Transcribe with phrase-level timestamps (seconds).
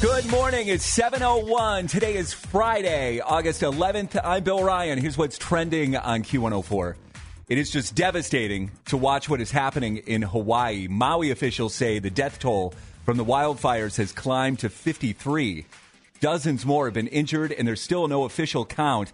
[0.00, 0.68] Good morning.
[0.68, 1.86] It's 7:01.
[1.86, 4.18] Today is Friday, August 11th.
[4.24, 4.98] I'm Bill Ryan.
[4.98, 6.94] Here's what's trending on Q104.
[7.50, 10.88] It is just devastating to watch what is happening in Hawaii.
[10.88, 12.72] Maui officials say the death toll
[13.04, 15.66] from the wildfires has climbed to 53.
[16.20, 19.12] Dozens more have been injured, and there's still no official count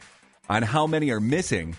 [0.48, 1.74] on how many are missing.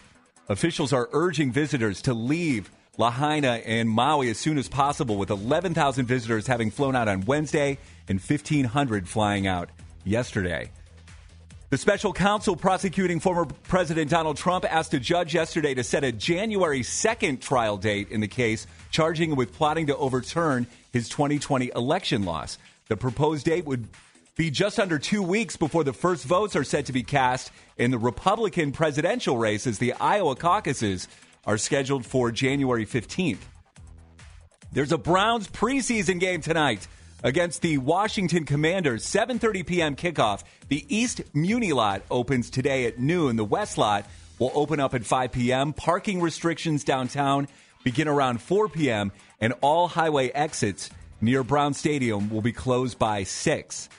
[0.49, 6.05] Officials are urging visitors to leave Lahaina and Maui as soon as possible, with 11,000
[6.05, 7.77] visitors having flown out on Wednesday
[8.07, 9.69] and 1,500 flying out
[10.03, 10.71] yesterday.
[11.69, 16.13] The special counsel prosecuting former President Donald Trump asked a judge yesterday to set a
[16.13, 21.71] January 2nd trial date in the case, charging him with plotting to overturn his 2020
[21.75, 22.57] election loss.
[22.87, 23.89] The proposed date would
[24.37, 27.91] be just under two weeks before the first votes are set to be cast in
[27.91, 31.09] the Republican presidential race as the Iowa caucuses
[31.47, 33.39] are scheduled for January 15th.
[34.71, 36.87] There's a Browns preseason game tonight
[37.23, 39.05] against the Washington Commanders.
[39.05, 39.95] 7:30 p.m.
[39.95, 40.43] kickoff.
[40.67, 43.37] The East Muni lot opens today at noon.
[43.37, 44.05] The West lot
[44.37, 45.73] will open up at 5 p.m.
[45.73, 47.47] Parking restrictions downtown
[47.83, 49.11] begin around 4 p.m.
[49.39, 50.89] and all highway exits
[51.21, 53.89] near Brown Stadium will be closed by 6.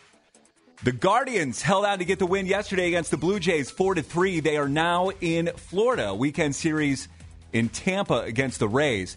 [0.84, 4.02] The Guardians held on to get the win yesterday against the Blue Jays 4 to
[4.02, 4.38] 3.
[4.38, 6.14] They are now in Florida.
[6.14, 7.08] Weekend series
[7.52, 9.16] in Tampa against the Rays.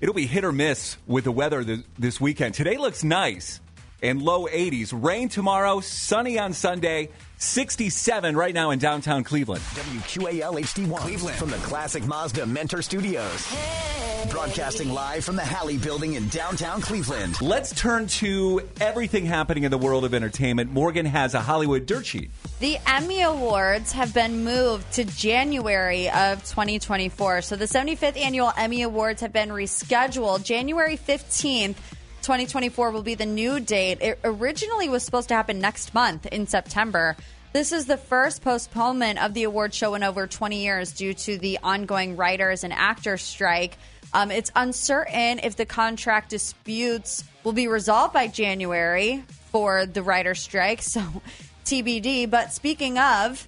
[0.00, 1.64] It'll be hit or miss with the weather
[1.98, 2.54] this weekend.
[2.54, 3.60] Today looks nice
[4.02, 4.92] and low 80s.
[4.92, 7.10] Rain tomorrow, sunny on Sunday.
[7.42, 9.62] 67 right now in downtown Cleveland.
[9.74, 13.46] WQAL HD1 Cleveland from the Classic Mazda Mentor Studios.
[13.46, 14.30] Hey.
[14.30, 17.42] Broadcasting live from the Halle Building in downtown Cleveland.
[17.42, 20.70] Let's turn to everything happening in the world of entertainment.
[20.70, 22.30] Morgan has a Hollywood dirt sheet.
[22.60, 27.42] The Emmy Awards have been moved to January of 2024.
[27.42, 31.74] So the 75th annual Emmy Awards have been rescheduled January 15th
[32.22, 33.98] 2024 will be the new date.
[34.00, 37.16] It originally was supposed to happen next month in September.
[37.52, 41.36] This is the first postponement of the award show in over 20 years due to
[41.36, 43.76] the ongoing writers and actors strike.
[44.14, 50.34] Um, it's uncertain if the contract disputes will be resolved by January for the writer
[50.34, 51.02] strike, so
[51.64, 52.30] TBD.
[52.30, 53.46] But speaking of,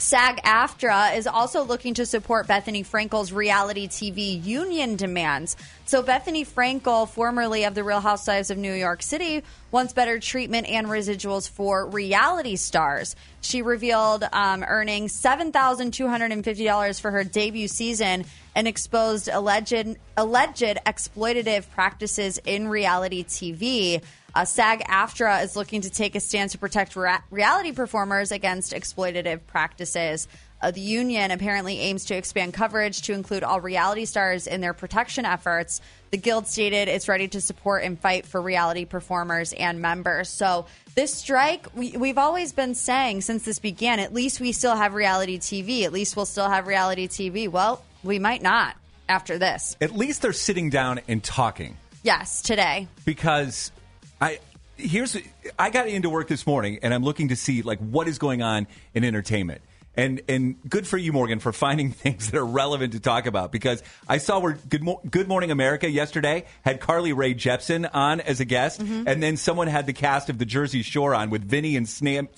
[0.00, 5.58] SAG AFTRA is also looking to support Bethenny Frankel's reality TV union demands.
[5.84, 10.70] So, Bethenny Frankel, formerly of The Real Housewives of New York City, wants better treatment
[10.70, 13.14] and residuals for reality stars.
[13.42, 18.24] She revealed um, earning $7,250 for her debut season
[18.54, 24.02] and exposed alleged, alleged exploitative practices in reality TV.
[24.34, 26.96] Uh, SAG AFTRA is looking to take a stand to protect
[27.30, 30.28] reality performers against exploitative practices.
[30.62, 34.74] Uh, the union apparently aims to expand coverage to include all reality stars in their
[34.74, 35.80] protection efforts.
[36.10, 40.28] The guild stated it's ready to support and fight for reality performers and members.
[40.28, 44.76] So, this strike, we, we've always been saying since this began, at least we still
[44.76, 45.84] have reality TV.
[45.84, 47.48] At least we'll still have reality TV.
[47.48, 48.76] Well, we might not
[49.08, 49.76] after this.
[49.80, 51.76] At least they're sitting down and talking.
[52.02, 52.88] Yes, today.
[53.04, 53.72] Because
[54.20, 54.38] I
[54.76, 55.16] here's
[55.58, 58.42] I got into work this morning and I'm looking to see like what is going
[58.42, 59.62] on in entertainment.
[59.96, 63.50] And and good for you, Morgan, for finding things that are relevant to talk about.
[63.50, 68.20] Because I saw where Good, Mo- good Morning America yesterday had Carly Rae Jepsen on
[68.20, 69.08] as a guest, mm-hmm.
[69.08, 72.18] and then someone had the cast of The Jersey Shore on with Vinny and Sammy
[72.18, 72.30] and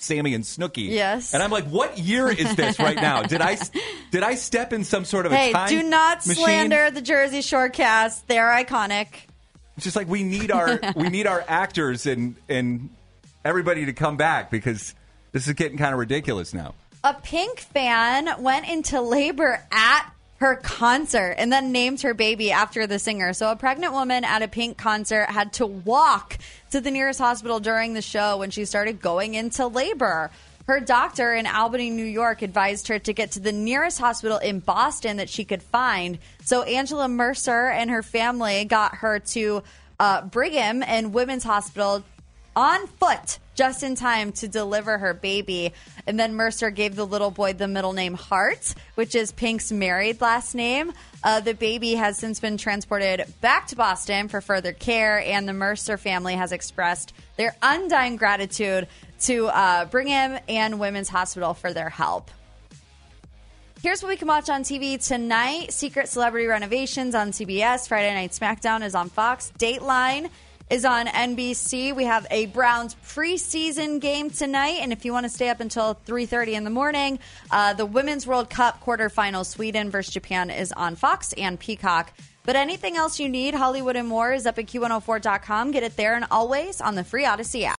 [0.43, 0.89] Snooki.
[0.89, 3.21] Yes, and I'm like, what year is this right now?
[3.21, 3.57] Did I
[4.11, 5.53] did I step in some sort of a hey?
[5.67, 6.43] do not machine?
[6.43, 8.27] slander the Jersey Shore cast.
[8.27, 9.07] They're iconic.
[9.75, 12.89] It's just like we need our we need our actors and and
[13.43, 14.95] everybody to come back because
[15.31, 16.75] this is getting kind of ridiculous now.
[17.03, 22.85] A Pink fan went into labor at her concert and then named her baby after
[22.85, 23.33] the singer.
[23.33, 26.37] So a pregnant woman at a Pink concert had to walk
[26.71, 30.31] to the nearest hospital during the show when she started going into labor.
[30.65, 34.59] Her doctor in Albany, New York, advised her to get to the nearest hospital in
[34.59, 36.19] Boston that she could find.
[36.45, 39.63] So Angela Mercer and her family got her to
[39.99, 42.03] uh, Brigham and Women's Hospital
[42.55, 45.73] on foot just in time to deliver her baby.
[46.07, 50.21] And then Mercer gave the little boy the middle name Hart, which is Pink's married
[50.21, 50.91] last name.
[51.23, 55.53] Uh, the baby has since been transported back to Boston for further care, and the
[55.53, 58.87] Mercer family has expressed their undying gratitude
[59.23, 62.29] to uh, Brigham and Women's Hospital for their help.
[63.81, 67.87] Here's what we can watch on TV tonight Secret Celebrity Renovations on CBS.
[67.87, 69.51] Friday Night SmackDown is on Fox.
[69.59, 70.29] Dateline
[70.69, 71.93] is on NBC.
[71.93, 75.95] We have a Browns preseason game tonight, and if you want to stay up until
[76.05, 77.19] 3:30 in the morning,
[77.51, 82.13] uh, the Women's World Cup quarterfinal, Sweden versus Japan, is on Fox and Peacock.
[82.45, 85.71] But anything else you need, Hollywood and more is up at Q104.com.
[85.71, 87.71] Get it there and always on the free Audacy app.